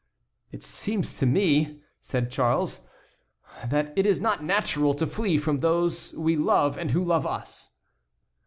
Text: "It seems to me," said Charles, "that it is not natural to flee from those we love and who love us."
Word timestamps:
"It 0.51 0.63
seems 0.63 1.13
to 1.19 1.27
me," 1.27 1.79
said 1.99 2.31
Charles, 2.31 2.81
"that 3.67 3.93
it 3.95 4.07
is 4.07 4.19
not 4.19 4.43
natural 4.43 4.95
to 4.95 5.05
flee 5.05 5.37
from 5.37 5.59
those 5.59 6.13
we 6.15 6.35
love 6.35 6.75
and 6.75 6.89
who 6.89 7.03
love 7.03 7.27
us." 7.27 7.69